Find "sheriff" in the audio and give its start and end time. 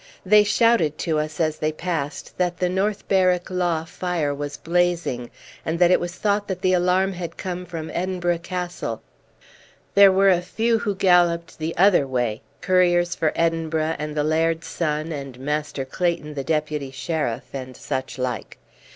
16.89-17.45